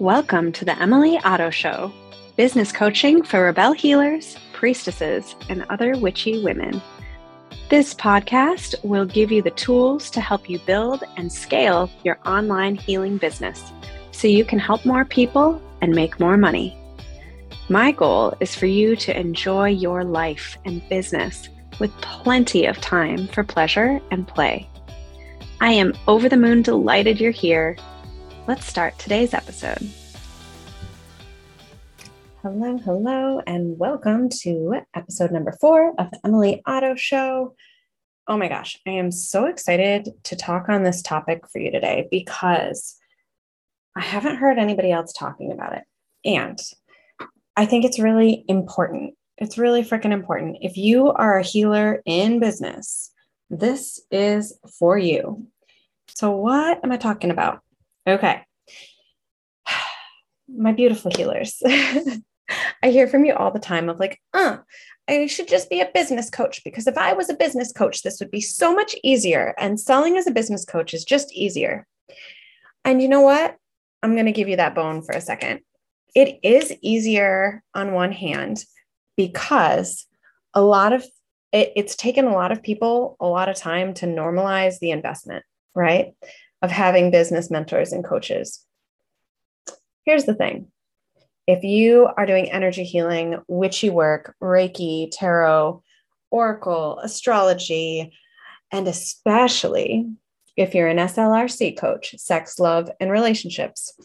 [0.00, 1.92] Welcome to the Emily Otto Show,
[2.34, 6.80] business coaching for rebel healers, priestesses, and other witchy women.
[7.68, 12.76] This podcast will give you the tools to help you build and scale your online
[12.76, 13.62] healing business
[14.10, 16.74] so you can help more people and make more money.
[17.68, 23.28] My goal is for you to enjoy your life and business with plenty of time
[23.28, 24.66] for pleasure and play.
[25.60, 27.76] I am over the moon delighted you're here.
[28.50, 29.88] Let's start today's episode.
[32.42, 37.54] Hello, hello, and welcome to episode number four of the Emily Otto Show.
[38.26, 42.08] Oh my gosh, I am so excited to talk on this topic for you today
[42.10, 42.96] because
[43.96, 45.84] I haven't heard anybody else talking about it.
[46.24, 46.58] And
[47.56, 49.14] I think it's really important.
[49.38, 50.56] It's really freaking important.
[50.60, 53.12] If you are a healer in business,
[53.48, 55.46] this is for you.
[56.08, 57.62] So, what am I talking about?
[58.06, 58.42] Okay.
[60.48, 61.62] My beautiful healers.
[62.82, 64.58] I hear from you all the time of like, uh,
[65.08, 68.20] I should just be a business coach because if I was a business coach, this
[68.20, 69.54] would be so much easier.
[69.58, 71.86] And selling as a business coach is just easier.
[72.84, 73.56] And you know what?
[74.02, 75.60] I'm going to give you that bone for a second.
[76.14, 78.64] It is easier on one hand
[79.16, 80.06] because
[80.54, 81.04] a lot of
[81.52, 85.44] it, it's taken a lot of people a lot of time to normalize the investment,
[85.74, 86.14] right?
[86.62, 88.64] Of having business mentors and coaches.
[90.04, 90.70] Here's the thing
[91.46, 95.82] if you are doing energy healing, witchy work, Reiki, tarot,
[96.30, 98.12] oracle, astrology,
[98.70, 100.06] and especially
[100.56, 103.98] if you're an SLRC coach, sex, love, and relationships,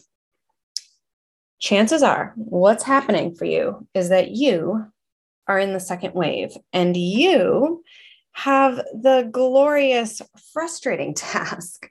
[1.58, 4.86] chances are what's happening for you is that you
[5.46, 7.82] are in the second wave and you
[8.32, 10.20] have the glorious,
[10.52, 11.88] frustrating task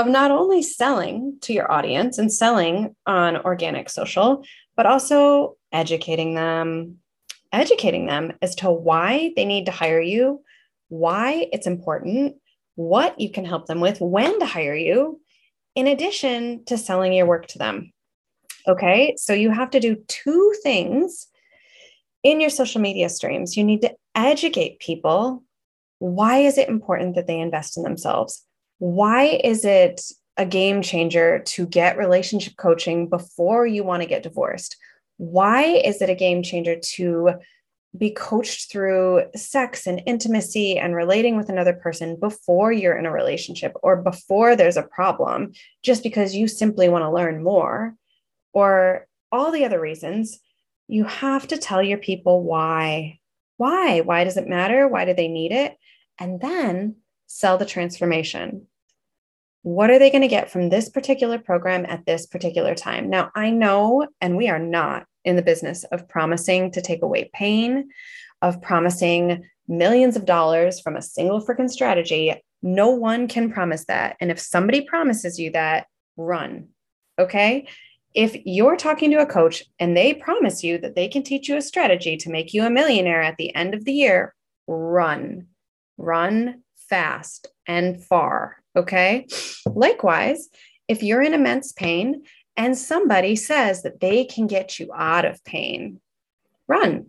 [0.00, 4.44] of not only selling to your audience and selling on organic social,
[4.76, 6.96] but also educating them,
[7.52, 10.42] educating them as to why they need to hire you,
[10.88, 12.36] why it's important,
[12.76, 15.20] what you can help them with, when to hire you,
[15.74, 17.92] in addition to selling your work to them.
[18.66, 21.26] Okay, so you have to do two things
[22.22, 23.56] in your social media streams.
[23.56, 25.44] You need to educate people.
[25.98, 28.44] Why is it important that they invest in themselves?
[28.80, 30.00] Why is it
[30.38, 34.78] a game changer to get relationship coaching before you want to get divorced?
[35.18, 37.34] Why is it a game changer to
[37.94, 43.12] be coached through sex and intimacy and relating with another person before you're in a
[43.12, 45.52] relationship or before there's a problem,
[45.82, 47.94] just because you simply want to learn more,
[48.54, 50.40] or all the other reasons?
[50.88, 53.18] You have to tell your people why.
[53.58, 54.00] Why?
[54.00, 54.88] Why does it matter?
[54.88, 55.76] Why do they need it?
[56.18, 58.68] And then sell the transformation
[59.62, 63.10] what are they going to get from this particular program at this particular time?
[63.10, 67.30] Now, I know, and we are not in the business of promising to take away
[67.34, 67.90] pain,
[68.40, 72.34] of promising millions of dollars from a single freaking strategy.
[72.62, 74.16] No one can promise that.
[74.20, 76.68] And if somebody promises you that, run.
[77.18, 77.68] Okay.
[78.14, 81.56] If you're talking to a coach and they promise you that they can teach you
[81.56, 84.34] a strategy to make you a millionaire at the end of the year,
[84.66, 85.46] run,
[85.96, 89.26] run fast and far Okay.
[89.66, 90.48] Likewise,
[90.88, 92.24] if you're in immense pain
[92.56, 96.00] and somebody says that they can get you out of pain,
[96.68, 97.06] run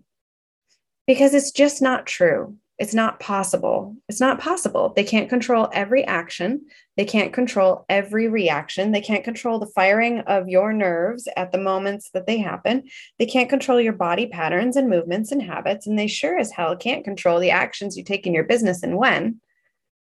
[1.07, 2.55] because it's just not true.
[2.79, 3.95] It's not possible.
[4.09, 4.91] It's not possible.
[4.95, 6.65] They can't control every action.
[6.97, 8.91] They can't control every reaction.
[8.91, 12.89] They can't control the firing of your nerves at the moments that they happen.
[13.19, 15.85] They can't control your body patterns and movements and habits.
[15.85, 18.97] And they sure as hell can't control the actions you take in your business and
[18.97, 19.41] when,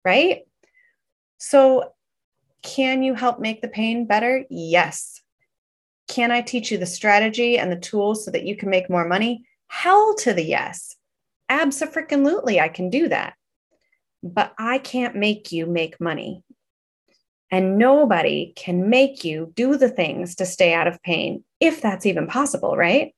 [0.05, 0.43] right?
[1.39, 1.93] So,
[2.63, 4.45] can you help make the pain better?
[4.51, 5.23] Yes.
[6.09, 9.07] Can I teach you the strategy and the tools so that you can make more
[9.07, 9.47] money?
[9.69, 10.97] Hell to the yes.
[11.49, 13.35] Absolutely, I can do that.
[14.23, 16.43] But I can't make you make money.
[17.51, 22.05] And nobody can make you do the things to stay out of pain, if that's
[22.05, 23.15] even possible, right?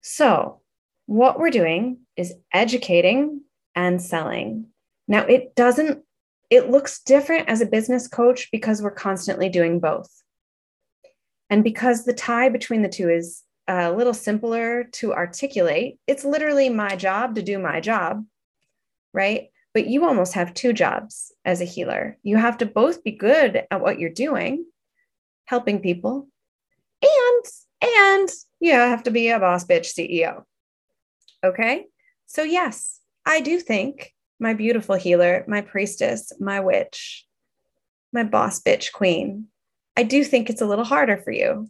[0.00, 0.60] So,
[1.06, 3.42] what we're doing is educating
[3.74, 4.66] and selling.
[5.08, 6.04] Now, it doesn't
[6.50, 10.10] it looks different as a business coach because we're constantly doing both.
[11.48, 16.68] And because the tie between the two is a little simpler to articulate, it's literally
[16.68, 18.24] my job to do my job,
[19.12, 19.50] right?
[19.72, 22.18] But you almost have two jobs as a healer.
[22.24, 24.66] You have to both be good at what you're doing,
[25.44, 26.28] helping people,
[27.02, 27.44] and
[27.82, 30.42] and you have to be a boss bitch CEO.
[31.44, 31.86] Okay?
[32.26, 37.26] So yes, I do think my beautiful healer, my priestess, my witch,
[38.12, 39.46] my boss bitch queen.
[39.96, 41.68] I do think it's a little harder for you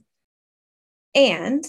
[1.15, 1.65] And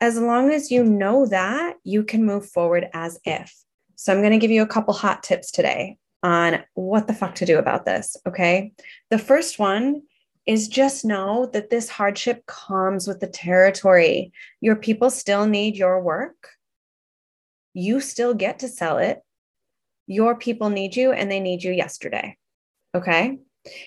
[0.00, 3.54] as long as you know that, you can move forward as if.
[3.96, 7.34] So I'm going to give you a couple hot tips today on what the fuck
[7.36, 8.16] to do about this.
[8.26, 8.72] Okay.
[9.10, 10.02] The first one
[10.46, 14.32] is just know that this hardship comes with the territory.
[14.60, 16.48] Your people still need your work.
[17.74, 19.20] You still get to sell it.
[20.06, 22.36] Your people need you and they need you yesterday.
[22.94, 23.38] Okay.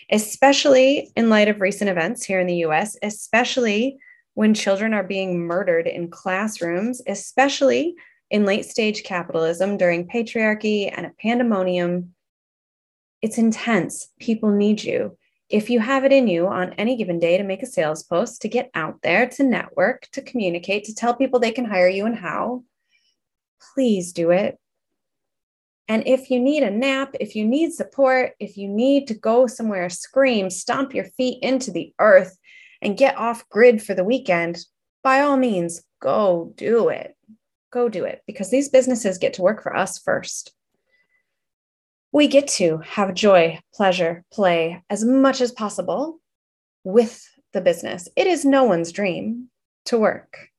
[0.10, 3.98] Especially in light of recent events here in the US, especially
[4.34, 7.96] when children are being murdered in classrooms, especially
[8.30, 12.14] in late stage capitalism during patriarchy and a pandemonium.
[13.22, 14.10] It's intense.
[14.20, 15.18] People need you.
[15.50, 18.42] If you have it in you on any given day to make a sales post,
[18.42, 22.06] to get out there, to network, to communicate, to tell people they can hire you
[22.06, 22.64] and how,
[23.74, 24.58] please do it.
[25.88, 29.46] And if you need a nap, if you need support, if you need to go
[29.46, 32.38] somewhere, scream, stomp your feet into the earth,
[32.82, 34.66] and get off grid for the weekend,
[35.04, 37.16] by all means, go do it.
[37.72, 40.54] Go do it because these businesses get to work for us first.
[42.12, 46.20] We get to have joy, pleasure, play as much as possible
[46.84, 48.08] with the business.
[48.16, 49.50] It is no one's dream
[49.86, 50.50] to work,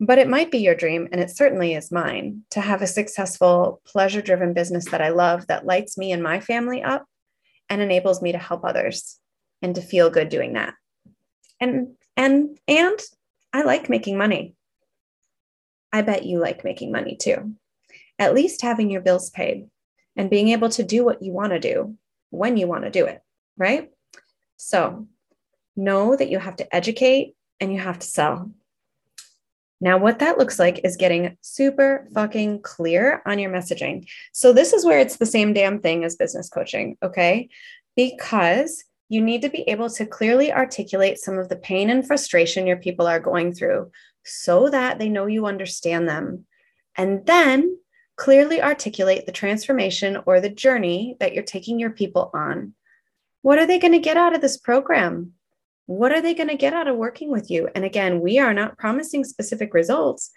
[0.00, 3.80] but it might be your dream, and it certainly is mine to have a successful,
[3.84, 7.06] pleasure driven business that I love that lights me and my family up
[7.68, 9.18] and enables me to help others
[9.62, 10.74] and to feel good doing that.
[11.60, 12.98] And and and
[13.52, 14.54] I like making money.
[15.92, 17.54] I bet you like making money too.
[18.18, 19.68] At least having your bills paid
[20.16, 21.96] and being able to do what you want to do
[22.30, 23.22] when you want to do it,
[23.56, 23.90] right?
[24.56, 25.06] So
[25.76, 28.50] know that you have to educate and you have to sell.
[29.82, 34.08] Now, what that looks like is getting super fucking clear on your messaging.
[34.32, 37.48] So, this is where it's the same damn thing as business coaching, okay?
[37.96, 42.64] Because you need to be able to clearly articulate some of the pain and frustration
[42.64, 43.90] your people are going through
[44.24, 46.46] so that they know you understand them.
[46.96, 47.76] And then
[48.14, 52.72] clearly articulate the transformation or the journey that you're taking your people on.
[53.40, 55.32] What are they going to get out of this program?
[55.92, 57.68] What are they going to get out of working with you?
[57.74, 60.30] And again, we are not promising specific results,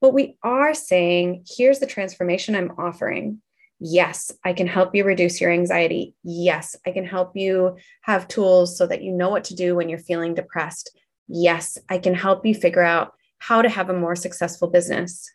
[0.00, 3.42] but we are saying, here's the transformation I'm offering.
[3.78, 6.14] Yes, I can help you reduce your anxiety.
[6.24, 9.90] Yes, I can help you have tools so that you know what to do when
[9.90, 10.96] you're feeling depressed.
[11.28, 15.30] Yes, I can help you figure out how to have a more successful business.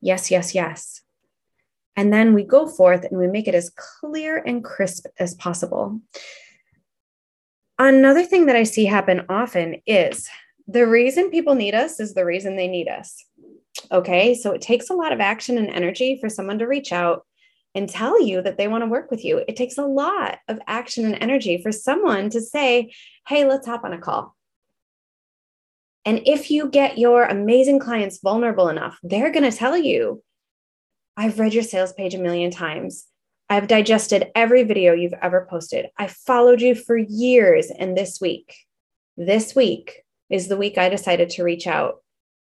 [0.00, 1.00] Yes, yes, yes.
[1.94, 6.00] And then we go forth and we make it as clear and crisp as possible.
[7.84, 10.28] Another thing that I see happen often is
[10.68, 13.24] the reason people need us is the reason they need us.
[13.90, 14.34] Okay.
[14.34, 17.26] So it takes a lot of action and energy for someone to reach out
[17.74, 19.42] and tell you that they want to work with you.
[19.48, 22.92] It takes a lot of action and energy for someone to say,
[23.26, 24.36] Hey, let's hop on a call.
[26.04, 30.22] And if you get your amazing clients vulnerable enough, they're going to tell you,
[31.16, 33.08] I've read your sales page a million times.
[33.52, 35.90] I've digested every video you've ever posted.
[35.98, 37.70] I followed you for years.
[37.70, 38.56] And this week,
[39.18, 41.96] this week is the week I decided to reach out.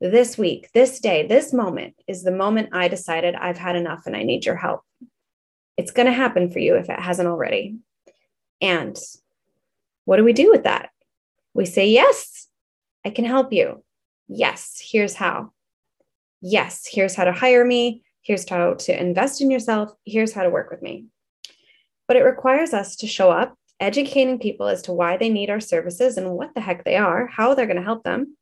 [0.02, 4.14] This week, this day, this moment is the moment I decided I've had enough and
[4.14, 4.82] I need your help.
[5.78, 7.78] It's going to happen for you if it hasn't already.
[8.60, 9.00] And
[10.04, 10.90] what do we do with that?
[11.54, 12.50] We say, Yes,
[13.06, 13.86] I can help you.
[14.28, 15.54] Yes, here's how.
[16.42, 18.04] Yes, here's how to hire me.
[18.30, 19.90] Here's how to invest in yourself.
[20.06, 21.08] Here's how to work with me.
[22.08, 25.60] But it requires us to show up, educating people as to why they need our
[25.60, 28.38] services and what the heck they are, how they're going to help them,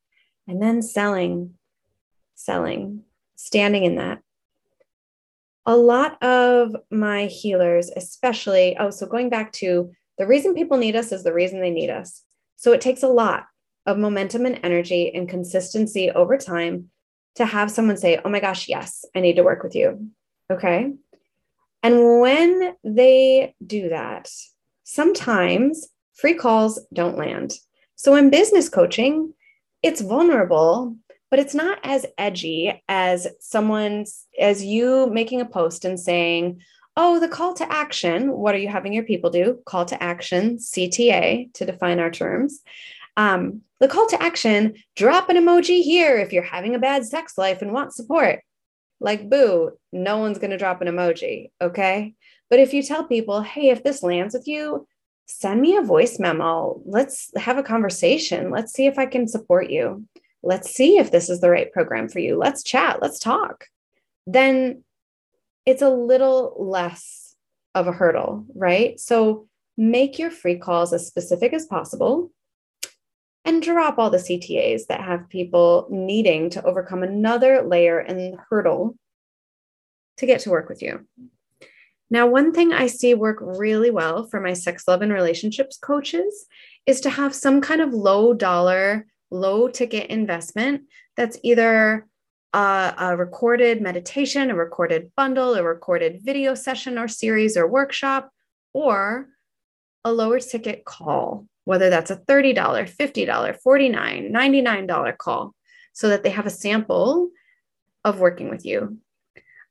[0.45, 1.53] and then selling,
[2.35, 3.03] selling,
[3.37, 4.19] standing in that.
[5.65, 10.97] A lot of my healers, especially, oh, so going back to the reason people need
[10.97, 12.23] us is the reason they need us.
[12.57, 13.45] So it takes a lot
[13.85, 16.89] of momentum and energy and consistency over time
[17.37, 20.09] to have someone say, Oh my gosh, yes, I need to work with you.
[20.51, 20.93] Okay.
[21.83, 24.29] And when they do that,
[24.83, 27.53] sometimes free calls don't land.
[27.95, 29.33] So in business coaching,
[29.83, 30.95] it's vulnerable,
[31.29, 36.61] but it's not as edgy as someone's, as you making a post and saying,
[36.99, 38.31] Oh, the call to action.
[38.31, 39.59] What are you having your people do?
[39.65, 42.61] Call to action, CTA, to define our terms.
[43.17, 47.37] Um, the call to action drop an emoji here if you're having a bad sex
[47.37, 48.41] life and want support.
[48.99, 51.51] Like, boo, no one's going to drop an emoji.
[51.61, 52.15] Okay.
[52.49, 54.87] But if you tell people, hey, if this lands with you,
[55.27, 56.81] send me a voice memo.
[56.85, 58.49] Let's have a conversation.
[58.49, 60.07] Let's see if I can support you.
[60.41, 62.37] Let's see if this is the right program for you.
[62.37, 63.01] Let's chat.
[63.01, 63.65] Let's talk.
[64.25, 64.83] Then
[65.65, 67.35] it's a little less
[67.75, 68.99] of a hurdle, right?
[68.99, 69.47] So
[69.77, 72.31] make your free calls as specific as possible
[73.47, 78.97] and drop all the CTAs that have people needing to overcome another layer and hurdle
[80.17, 81.07] to get to work with you.
[82.09, 86.45] Now, one thing I see work really well for my sex, love, and relationships coaches
[86.85, 90.81] is to have some kind of low dollar, low ticket investment
[91.15, 92.05] that's either
[92.53, 98.29] a, a, recorded meditation, a recorded bundle, a recorded video session or series or workshop,
[98.73, 99.29] or
[100.03, 105.53] a lower ticket call, whether that's a $30, $50, $49, $99 call,
[105.91, 107.29] so that they have a sample
[108.05, 108.99] of working with you.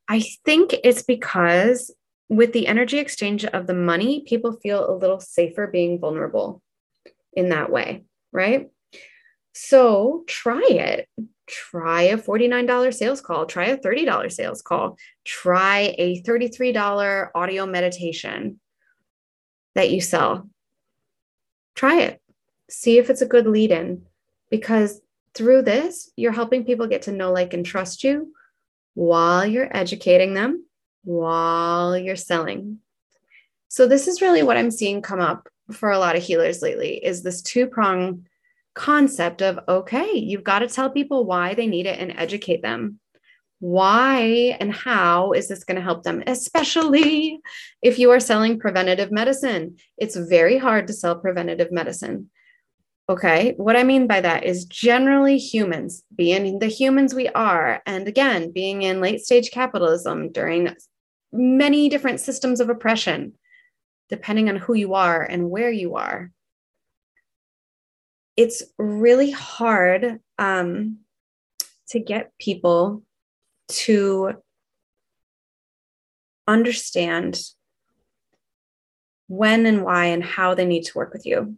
[0.07, 1.91] I think it's because
[2.29, 6.61] with the energy exchange of the money, people feel a little safer being vulnerable
[7.33, 8.69] in that way, right?
[9.53, 11.09] So try it.
[11.47, 18.59] Try a $49 sales call, try a $30 sales call, try a $33 audio meditation
[19.73, 20.47] that you sell.
[21.77, 22.21] Try it.
[22.69, 24.01] See if it's a good lead in
[24.51, 24.99] because
[25.33, 28.33] through this, you're helping people get to know, like, and trust you
[28.95, 30.65] while you're educating them
[31.07, 32.79] while you're selling.
[33.69, 36.97] So this is really what I'm seeing come up for a lot of healers lately
[36.97, 38.25] is this two-prong
[38.73, 42.99] concept of okay, you've got to tell people why they need it and educate them.
[43.59, 47.39] Why and how is this going to help them, especially
[47.81, 49.77] if you are selling preventative medicine?
[49.97, 52.29] It's very hard to sell preventative medicine.
[53.09, 53.53] Okay.
[53.57, 58.51] What I mean by that is generally humans, being the humans we are, and again,
[58.51, 60.75] being in late stage capitalism during
[61.31, 63.33] many different systems of oppression,
[64.09, 66.31] depending on who you are and where you are.
[68.35, 70.99] It's really hard um,
[71.89, 73.03] to get people
[73.69, 74.33] to
[76.47, 77.39] understand
[79.27, 81.57] when and why and how they need to work with you.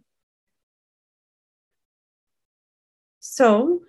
[3.20, 3.82] So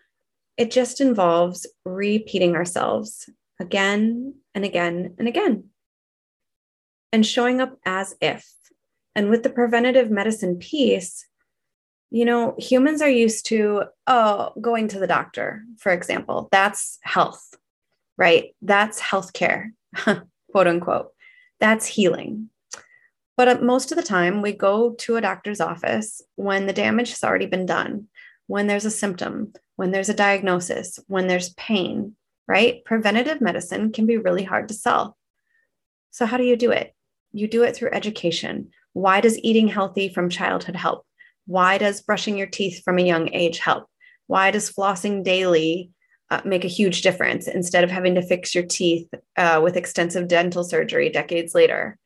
[0.58, 5.70] it just involves repeating ourselves again and again and again
[7.12, 8.48] and showing up as if.
[9.16, 11.26] And with the preventative medicine piece,
[12.12, 16.50] you know, humans are used to, oh, going to the doctor, for example.
[16.52, 17.56] That's health,
[18.18, 18.56] right?
[18.62, 19.72] That's healthcare,
[20.52, 21.12] quote unquote.
[21.60, 22.50] That's healing.
[23.38, 27.10] But uh, most of the time, we go to a doctor's office when the damage
[27.10, 28.08] has already been done,
[28.48, 32.16] when there's a symptom, when there's a diagnosis, when there's pain,
[32.48, 32.84] right?
[32.86, 35.18] Preventative medicine can be really hard to sell.
[36.12, 36.94] So, how do you do it?
[37.32, 38.72] You do it through education.
[38.94, 41.06] Why does eating healthy from childhood help?
[41.48, 43.88] Why does brushing your teeth from a young age help?
[44.28, 45.92] Why does flossing daily
[46.32, 49.08] uh, make a huge difference instead of having to fix your teeth
[49.38, 52.00] uh, with extensive dental surgery decades later?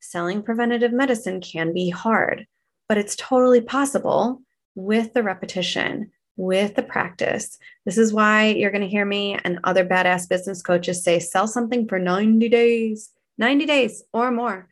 [0.00, 2.46] Selling preventative medicine can be hard,
[2.88, 4.40] but it's totally possible
[4.76, 7.58] with the repetition, with the practice.
[7.84, 11.48] This is why you're going to hear me and other badass business coaches say sell
[11.48, 13.10] something for 90 days.
[13.38, 14.68] 90 days or more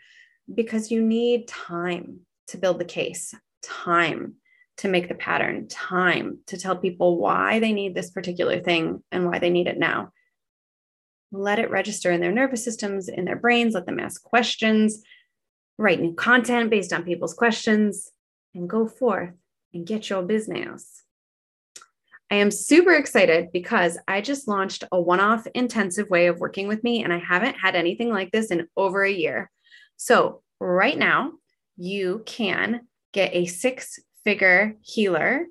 [0.52, 4.36] because you need time to build the case, time
[4.78, 9.26] to make the pattern, time to tell people why they need this particular thing and
[9.26, 10.10] why they need it now.
[11.30, 15.02] Let it register in their nervous systems, in their brains, let them ask questions,
[15.78, 18.10] write new content based on people's questions,
[18.54, 19.34] and go forth
[19.72, 21.02] and get your business.
[22.30, 26.68] I am super excited because I just launched a one off intensive way of working
[26.68, 29.50] with me, and I haven't had anything like this in over a year.
[29.96, 31.32] So, right now,
[31.76, 35.46] you can get a six figure healer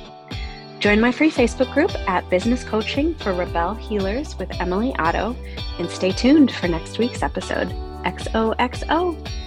[0.86, 5.34] Join my free Facebook group at Business Coaching for Rebel Healers with Emily Otto
[5.80, 7.70] and stay tuned for next week's episode.
[8.04, 9.45] XOXO.